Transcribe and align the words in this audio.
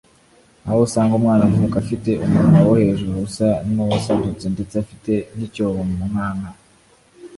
aho 0.67 0.77
usanga 0.87 1.13
umwana 1.19 1.43
avuka 1.49 1.75
afite 1.83 2.09
umunwa 2.25 2.59
wo 2.67 2.73
hejuru 2.81 3.13
usa 3.27 3.49
n’uwasadutse 3.73 4.45
ndetse 4.53 4.73
afite 4.83 5.11
n’icyobo 5.37 5.79
mu 5.89 5.99
nkanka 6.11 6.49